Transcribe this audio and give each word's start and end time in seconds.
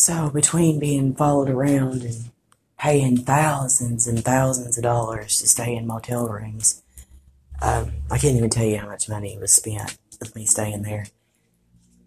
So 0.00 0.30
between 0.30 0.78
being 0.78 1.14
followed 1.14 1.50
around 1.50 2.04
and 2.04 2.30
paying 2.78 3.18
thousands 3.18 4.06
and 4.06 4.24
thousands 4.24 4.78
of 4.78 4.82
dollars 4.82 5.38
to 5.40 5.46
stay 5.46 5.76
in 5.76 5.86
motel 5.86 6.26
rooms, 6.26 6.80
um, 7.60 7.92
I 8.10 8.16
can't 8.16 8.34
even 8.34 8.48
tell 8.48 8.64
you 8.64 8.78
how 8.78 8.86
much 8.86 9.10
money 9.10 9.36
was 9.38 9.52
spent 9.52 9.98
with 10.18 10.34
me 10.34 10.46
staying 10.46 10.84
there. 10.84 11.04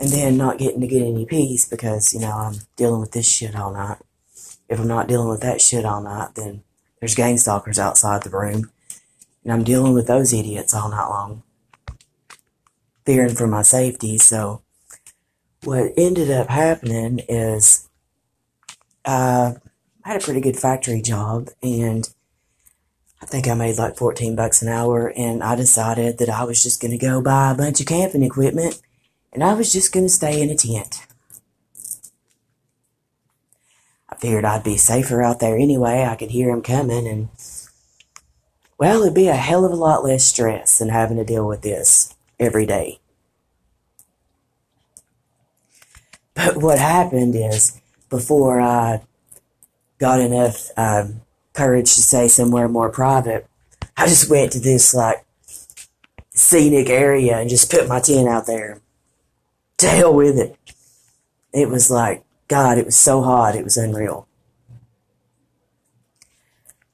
And 0.00 0.10
then 0.10 0.36
not 0.36 0.58
getting 0.58 0.80
to 0.80 0.88
get 0.88 1.06
any 1.06 1.26
peace 1.26 1.68
because, 1.68 2.12
you 2.12 2.18
know, 2.18 2.32
I'm 2.32 2.56
dealing 2.74 3.00
with 3.00 3.12
this 3.12 3.28
shit 3.28 3.54
all 3.54 3.72
night. 3.72 3.98
If 4.68 4.80
I'm 4.80 4.88
not 4.88 5.06
dealing 5.06 5.28
with 5.28 5.42
that 5.42 5.60
shit 5.60 5.84
all 5.84 6.02
night, 6.02 6.34
then 6.34 6.64
there's 6.98 7.14
gang 7.14 7.38
stalkers 7.38 7.78
outside 7.78 8.24
the 8.24 8.30
room. 8.30 8.72
And 9.44 9.52
I'm 9.52 9.62
dealing 9.62 9.94
with 9.94 10.08
those 10.08 10.32
idiots 10.32 10.74
all 10.74 10.88
night 10.88 11.06
long. 11.06 11.44
Fearing 13.04 13.36
for 13.36 13.46
my 13.46 13.62
safety, 13.62 14.18
so 14.18 14.62
what 15.66 15.92
ended 15.96 16.30
up 16.30 16.48
happening 16.48 17.18
is 17.28 17.88
uh, 19.04 19.54
I 20.04 20.08
had 20.08 20.22
a 20.22 20.24
pretty 20.24 20.40
good 20.40 20.56
factory 20.56 21.02
job 21.02 21.48
and 21.62 22.08
I 23.20 23.26
think 23.26 23.48
I 23.48 23.54
made 23.54 23.76
like 23.76 23.96
14 23.96 24.36
bucks 24.36 24.62
an 24.62 24.68
hour 24.68 25.12
and 25.16 25.42
I 25.42 25.56
decided 25.56 26.18
that 26.18 26.30
I 26.30 26.44
was 26.44 26.62
just 26.62 26.80
going 26.80 26.92
to 26.92 26.98
go 26.98 27.20
buy 27.20 27.50
a 27.50 27.56
bunch 27.56 27.80
of 27.80 27.86
camping 27.86 28.22
equipment 28.22 28.80
and 29.32 29.42
I 29.42 29.54
was 29.54 29.72
just 29.72 29.92
going 29.92 30.06
to 30.06 30.12
stay 30.12 30.40
in 30.40 30.50
a 30.50 30.56
tent. 30.56 31.04
I 34.08 34.14
figured 34.16 34.44
I'd 34.44 34.62
be 34.62 34.76
safer 34.76 35.20
out 35.20 35.40
there 35.40 35.56
anyway. 35.56 36.04
I 36.04 36.14
could 36.14 36.30
hear 36.30 36.48
them 36.48 36.62
coming 36.62 37.08
and 37.08 37.28
well, 38.78 39.02
it'd 39.02 39.14
be 39.14 39.28
a 39.28 39.34
hell 39.34 39.64
of 39.64 39.72
a 39.72 39.76
lot 39.76 40.04
less 40.04 40.24
stress 40.24 40.78
than 40.78 40.90
having 40.90 41.16
to 41.16 41.24
deal 41.24 41.48
with 41.48 41.62
this 41.62 42.14
every 42.38 42.66
day. 42.66 43.00
But 46.36 46.58
what 46.58 46.78
happened 46.78 47.34
is, 47.34 47.80
before 48.10 48.60
I 48.60 49.00
got 49.98 50.20
enough 50.20 50.70
um, 50.76 51.22
courage 51.54 51.94
to 51.94 52.02
say 52.02 52.28
somewhere 52.28 52.68
more 52.68 52.90
private, 52.90 53.48
I 53.96 54.06
just 54.06 54.30
went 54.30 54.52
to 54.52 54.60
this 54.60 54.94
like 54.94 55.24
scenic 56.34 56.90
area 56.90 57.38
and 57.38 57.48
just 57.48 57.70
put 57.70 57.88
my 57.88 58.00
tent 58.00 58.28
out 58.28 58.46
there. 58.46 58.80
To 59.78 59.88
hell 59.88 60.14
with 60.14 60.38
it. 60.38 60.56
It 61.52 61.70
was 61.70 61.90
like, 61.90 62.22
God, 62.48 62.78
it 62.78 62.84
was 62.84 62.96
so 62.96 63.22
hot, 63.22 63.56
it 63.56 63.64
was 63.64 63.78
unreal. 63.78 64.28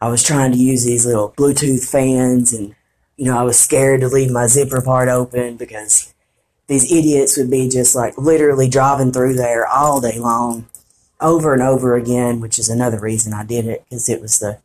I 0.00 0.08
was 0.08 0.22
trying 0.22 0.52
to 0.52 0.58
use 0.58 0.84
these 0.84 1.06
little 1.06 1.30
Bluetooth 1.36 1.88
fans 1.88 2.52
and, 2.52 2.74
you 3.16 3.26
know, 3.26 3.38
I 3.38 3.42
was 3.42 3.58
scared 3.58 4.00
to 4.00 4.08
leave 4.08 4.30
my 4.30 4.46
zipper 4.46 4.80
part 4.80 5.08
open 5.08 5.56
because 5.56 6.12
these 6.68 6.92
idiots 6.92 7.36
would 7.36 7.50
be 7.50 7.68
just 7.68 7.96
like 7.96 8.16
literally 8.16 8.68
driving 8.68 9.10
through 9.10 9.34
there 9.34 9.66
all 9.66 10.00
day 10.00 10.18
long, 10.18 10.68
over 11.20 11.54
and 11.54 11.62
over 11.62 11.96
again, 11.96 12.40
which 12.40 12.58
is 12.58 12.68
another 12.68 13.00
reason 13.00 13.32
I 13.32 13.44
did 13.44 13.66
it 13.66 13.84
because 13.84 14.08
it 14.08 14.20
was 14.20 14.38
the 14.38 14.58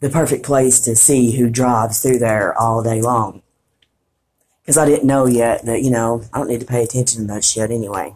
the 0.00 0.10
perfect 0.10 0.44
place 0.44 0.80
to 0.80 0.96
see 0.96 1.32
who 1.32 1.50
drives 1.50 2.00
through 2.00 2.18
there 2.18 2.58
all 2.58 2.82
day 2.82 3.02
long. 3.02 3.42
Because 4.62 4.78
I 4.78 4.86
didn't 4.86 5.06
know 5.06 5.26
yet 5.26 5.64
that 5.64 5.82
you 5.82 5.90
know 5.90 6.24
I 6.32 6.38
don't 6.38 6.48
need 6.48 6.60
to 6.60 6.66
pay 6.66 6.84
attention 6.84 7.22
to 7.22 7.26
that 7.34 7.44
shit 7.44 7.70
anyway. 7.70 8.14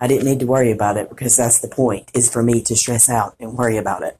I 0.00 0.06
didn't 0.06 0.26
need 0.26 0.40
to 0.40 0.46
worry 0.46 0.70
about 0.70 0.96
it 0.96 1.10
because 1.10 1.36
that's 1.36 1.58
the 1.58 1.68
point 1.68 2.10
is 2.14 2.30
for 2.30 2.42
me 2.42 2.62
to 2.62 2.76
stress 2.76 3.08
out 3.08 3.34
and 3.38 3.56
worry 3.56 3.76
about 3.76 4.02
it. 4.02 4.18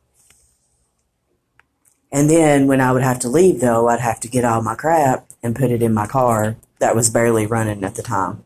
And 2.12 2.30
then 2.30 2.66
when 2.66 2.80
I 2.82 2.92
would 2.92 3.02
have 3.02 3.18
to 3.20 3.28
leave 3.28 3.60
though, 3.60 3.88
I'd 3.88 4.00
have 4.00 4.20
to 4.20 4.28
get 4.28 4.44
all 4.44 4.62
my 4.62 4.74
crap 4.74 5.26
and 5.42 5.56
put 5.56 5.70
it 5.70 5.82
in 5.82 5.94
my 5.94 6.06
car 6.06 6.56
that 6.78 6.94
was 6.94 7.10
barely 7.10 7.46
running 7.46 7.84
at 7.84 7.94
the 7.94 8.02
time. 8.02 8.44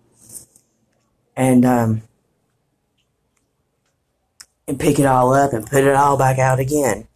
And 1.37 1.65
um, 1.65 2.03
and 4.69 4.79
pick 4.79 4.99
it 4.99 5.07
all 5.07 5.33
up 5.33 5.53
and 5.53 5.67
put 5.67 5.85
it 5.85 5.95
all 5.95 6.17
back 6.17 6.39
out 6.39 6.61
again. 6.61 7.09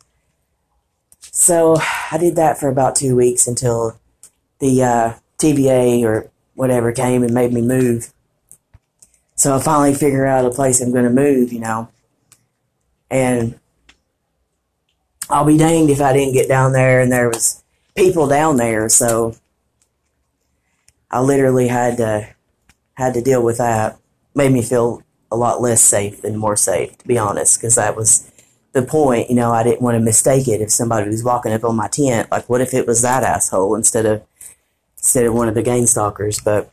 So 1.21 1.77
I 2.11 2.19
did 2.19 2.37
that 2.37 2.59
for 2.59 2.69
about 2.69 2.97
two 2.97 3.17
weeks 3.17 3.47
until 3.47 3.99
the 4.61 4.83
uh, 4.83 5.15
or 6.05 6.31
whatever 6.55 6.91
came 6.93 7.23
and 7.23 7.35
made 7.35 7.53
me 7.53 7.61
move. 7.61 8.13
So 9.35 9.55
I 9.55 9.61
finally 9.61 9.95
figure 9.95 10.25
out 10.25 10.47
a 10.47 10.51
place 10.51 10.81
I'm 10.81 10.93
going 10.93 11.05
to 11.05 11.11
move, 11.11 11.53
you 11.53 11.61
know. 11.61 11.91
And 13.11 13.59
I'll 15.29 15.45
be 15.45 15.59
danged 15.59 15.93
if 15.93 16.01
I 16.01 16.13
didn't 16.13 16.33
get 16.33 16.49
down 16.49 16.73
there 16.73 17.01
and 17.01 17.13
there 17.13 17.29
was 17.29 17.63
people 17.95 18.27
down 18.27 18.57
there. 18.57 18.89
So 18.89 19.35
I 21.15 21.21
literally 21.21 21.69
had 21.69 21.99
to 21.99 22.29
had 22.95 23.15
to 23.15 23.23
deal 23.23 23.41
with 23.41 23.59
that. 23.59 23.97
Made 24.35 24.51
me 24.51 24.63
feel 24.63 25.01
a 25.31 25.37
lot 25.37 25.63
less 25.63 25.81
safe 25.81 26.23
than 26.23 26.37
more 26.37 26.57
safe, 26.57 26.99
to 26.99 27.07
be 27.07 27.17
honest, 27.17 27.57
because 27.57 27.77
that 27.77 27.95
was 27.95 28.29
the 28.73 28.83
point. 28.83 29.31
You 29.31 29.37
know, 29.37 29.53
I 29.53 29.63
didn't 29.63 29.81
want 29.81 29.95
to 29.95 30.01
mistake 30.01 30.49
it 30.49 30.61
if 30.61 30.73
somebody 30.73 31.09
was 31.09 31.23
walking 31.23 31.53
up 31.53 31.63
on 31.63 31.77
my 31.77 31.87
tent. 31.87 32.33
Like, 32.33 32.49
what 32.49 32.61
if 32.61 32.75
it 32.75 32.89
was 32.89 33.01
that 33.03 33.23
asshole 33.23 33.77
instead 33.77 34.07
of 34.07 34.25
instead 34.97 35.25
of 35.25 35.35
one 35.35 35.49
of 35.49 35.55
the 35.55 35.63
gang 35.63 35.87
stalkers? 35.87 36.41
But 36.41 36.73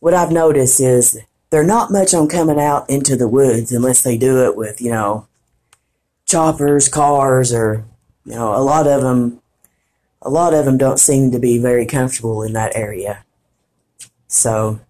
what 0.00 0.12
I've 0.12 0.30
noticed 0.30 0.78
is 0.78 1.18
they're 1.48 1.64
not 1.64 1.90
much 1.90 2.12
on 2.12 2.28
coming 2.28 2.60
out 2.60 2.90
into 2.90 3.16
the 3.16 3.28
woods 3.28 3.72
unless 3.72 4.02
they 4.02 4.18
do 4.18 4.44
it 4.44 4.54
with 4.54 4.82
you 4.82 4.90
know 4.90 5.28
choppers, 6.26 6.90
cars, 6.90 7.54
or 7.54 7.86
you 8.26 8.34
know, 8.34 8.54
a 8.54 8.60
lot 8.60 8.86
of 8.86 9.00
them. 9.00 9.38
A 10.24 10.28
lot 10.30 10.52
of 10.52 10.66
them 10.66 10.76
don't 10.76 11.00
seem 11.00 11.30
to 11.30 11.40
be 11.40 11.58
very 11.58 11.86
comfortable 11.86 12.42
in 12.42 12.52
that 12.52 12.76
area. 12.76 13.24
So, 14.32 14.80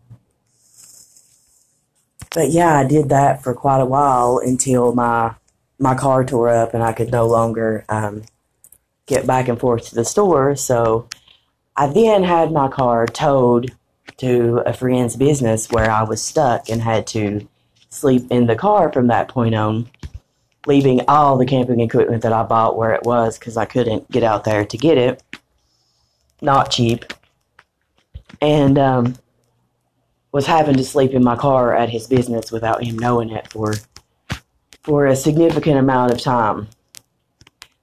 but 2.33 2.51
yeah, 2.51 2.79
I 2.79 2.85
did 2.87 3.09
that 3.09 3.43
for 3.43 3.55
quite 3.55 3.81
a 3.81 3.87
while 3.87 4.39
until 4.39 4.95
my 4.95 5.35
my 5.81 5.97
car 5.97 6.25
tore 6.25 6.49
up 6.49 6.75
and 6.75 6.83
I 6.83 6.93
could 6.93 7.11
no 7.11 7.27
longer 7.27 7.85
um, 7.89 8.23
get 9.07 9.27
back 9.27 9.49
and 9.49 9.59
forth 9.59 9.89
to 9.89 9.97
the 9.97 10.05
store. 10.05 10.55
So 10.55 11.09
I 11.75 11.89
then 11.89 12.23
had 12.23 12.53
my 12.53 12.69
car 12.69 13.05
towed 13.05 13.73
to 14.19 14.63
a 14.65 14.73
friend's 14.73 15.17
business 15.17 15.69
where 15.73 15.91
I 15.91 16.05
was 16.05 16.23
stuck 16.23 16.69
and 16.69 16.81
had 16.81 17.09
to 17.09 17.47
sleep 17.91 18.31
in 18.31 18.47
the 18.47 18.55
car 18.55 18.93
from 18.93 19.09
that 19.09 19.27
point 19.27 19.57
on, 19.57 19.91
leaving 20.69 21.01
all 21.09 21.37
the 21.37 21.47
camping 21.47 21.81
equipment 21.81 22.23
that 22.23 22.33
I 22.33 22.45
bought 22.45 22.79
where 22.79 22.95
it 22.95 23.03
was 23.03 23.41
because 23.41 23.57
I 23.57 23.65
couldn't 23.65 24.09
get 24.09 24.23
out 24.23 24.45
there 24.45 24.65
to 24.65 24.79
get 24.79 24.99
it. 24.99 25.21
Not 26.41 26.71
cheap. 26.71 27.07
And 28.41 28.79
um, 28.79 29.17
was 30.33 30.47
having 30.47 30.77
to 30.77 30.85
sleep 30.85 31.13
in 31.13 31.23
my 31.23 31.37
car 31.37 31.75
at 31.77 31.91
his 31.91 32.07
business 32.07 32.51
without 32.51 32.83
him 32.83 32.99
knowing 32.99 33.31
it 33.31 33.51
for 33.53 33.75
for 34.83 35.07
a 35.07 35.15
significant 35.15 35.79
amount 35.79 36.13
of 36.13 36.21
time. 36.21 36.67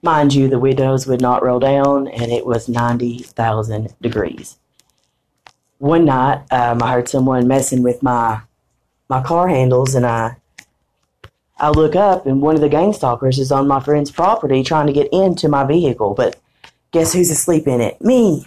Mind 0.01 0.33
you, 0.33 0.49
the 0.49 0.59
windows 0.59 1.07
would 1.07 1.21
not 1.21 1.43
roll 1.43 1.59
down, 1.59 2.07
and 2.09 2.31
it 2.31 2.45
was 2.45 2.67
90,000 2.67 3.93
degrees. 4.01 4.57
One 5.77 6.05
night, 6.05 6.43
um, 6.51 6.83
I 6.83 6.91
heard 6.91 7.07
someone 7.07 7.47
messing 7.47 7.83
with 7.83 8.03
my 8.03 8.41
my 9.07 9.23
car 9.23 9.47
handles, 9.47 9.95
and 9.95 10.05
I 10.05 10.35
I 11.57 11.69
look 11.69 11.95
up, 11.95 12.25
and 12.25 12.41
one 12.41 12.55
of 12.55 12.61
the 12.61 12.69
gang 12.69 12.93
stalkers 12.93 13.39
is 13.39 13.51
on 13.51 13.67
my 13.67 13.79
friend's 13.79 14.11
property 14.11 14.63
trying 14.63 14.87
to 14.87 14.93
get 14.93 15.09
into 15.11 15.49
my 15.49 15.65
vehicle. 15.65 16.13
But 16.13 16.37
guess 16.91 17.13
who's 17.13 17.29
asleep 17.29 17.67
in 17.67 17.81
it? 17.81 18.01
Me. 18.01 18.45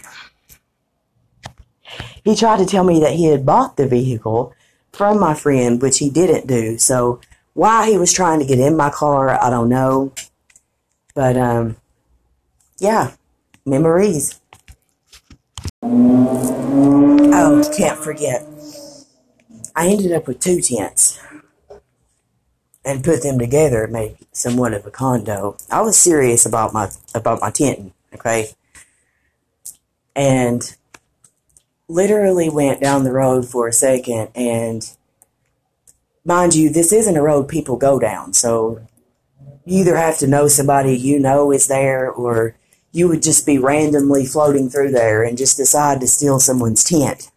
He 2.23 2.35
tried 2.35 2.57
to 2.59 2.65
tell 2.65 2.83
me 2.83 2.99
that 3.01 3.13
he 3.13 3.25
had 3.25 3.45
bought 3.45 3.77
the 3.77 3.87
vehicle 3.87 4.53
from 4.91 5.19
my 5.19 5.33
friend, 5.33 5.81
which 5.81 5.99
he 5.99 6.09
didn't 6.09 6.47
do. 6.47 6.77
So 6.77 7.19
why 7.53 7.89
he 7.89 7.97
was 7.97 8.13
trying 8.13 8.39
to 8.39 8.45
get 8.45 8.59
in 8.59 8.77
my 8.77 8.89
car, 8.89 9.29
I 9.29 9.49
don't 9.49 9.69
know. 9.69 10.13
But 11.15 11.37
um, 11.37 11.75
yeah, 12.79 13.11
memories. 13.65 14.39
Oh, 15.81 17.71
can't 17.75 17.99
forget. 17.99 18.45
I 19.75 19.87
ended 19.87 20.11
up 20.11 20.27
with 20.27 20.39
two 20.39 20.61
tents 20.61 21.19
and 22.85 23.03
put 23.03 23.23
them 23.23 23.39
together 23.39 23.87
made 23.87 24.17
somewhat 24.31 24.73
of 24.73 24.85
a 24.85 24.91
condo. 24.91 25.57
I 25.71 25.81
was 25.81 25.97
serious 25.97 26.45
about 26.45 26.73
my 26.73 26.89
about 27.15 27.41
my 27.41 27.49
tenting, 27.49 27.93
okay? 28.13 28.49
And 30.15 30.75
literally 31.87 32.49
went 32.49 32.81
down 32.81 33.03
the 33.03 33.11
road 33.11 33.47
for 33.47 33.67
a 33.67 33.73
second 33.73 34.29
and 34.35 34.95
mind 36.25 36.55
you, 36.55 36.69
this 36.69 36.93
isn't 36.93 37.17
a 37.17 37.21
road 37.21 37.47
people 37.47 37.75
go 37.75 37.99
down, 37.99 38.33
so 38.33 38.81
you 39.65 39.81
either 39.81 39.95
have 39.95 40.17
to 40.19 40.27
know 40.27 40.47
somebody 40.47 40.97
you 40.97 41.19
know 41.19 41.51
is 41.51 41.67
there 41.67 42.09
or 42.09 42.55
you 42.91 43.07
would 43.07 43.23
just 43.23 43.45
be 43.45 43.57
randomly 43.57 44.25
floating 44.25 44.69
through 44.69 44.91
there 44.91 45.23
and 45.23 45.37
just 45.37 45.57
decide 45.57 45.99
to 45.99 46.07
steal 46.07 46.39
someone's 46.39 46.83
tent. 46.83 47.31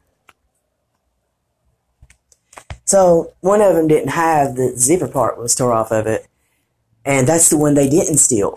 So 2.85 3.33
one 3.41 3.61
of 3.61 3.75
them 3.75 3.89
didn't 3.89 4.11
have 4.11 4.55
the 4.55 4.75
zipper 4.77 5.09
part 5.09 5.39
was 5.39 5.55
tore 5.55 5.73
off 5.73 5.91
of 5.91 6.07
it, 6.07 6.27
and 7.05 7.27
that's 7.27 7.49
the 7.49 7.57
one 7.57 7.75
they 7.75 7.89
didn't 7.89 8.19
steal. 8.19 8.55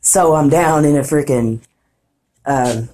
So 0.00 0.34
I'm 0.34 0.48
down 0.48 0.84
in 0.84 0.96
a 0.96 1.00
freaking 1.00 1.60
um, 2.46 2.90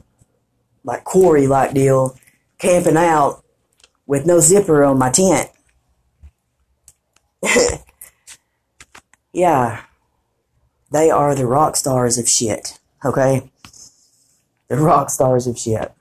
like 0.84 1.04
quarry 1.04 1.46
like 1.46 1.74
deal, 1.74 2.16
camping 2.58 2.96
out 2.96 3.42
with 4.06 4.26
no 4.26 4.38
zipper 4.38 4.84
on 4.84 4.98
my 4.98 5.10
tent 5.10 5.50
yeah, 9.32 9.82
they 10.90 11.10
are 11.10 11.34
the 11.34 11.46
rock 11.46 11.76
stars 11.76 12.18
of 12.18 12.28
shit. 12.28 12.78
Okay, 13.04 13.50
the 14.68 14.76
rock 14.76 15.10
stars 15.10 15.46
of 15.46 15.58
shit. 15.58 15.92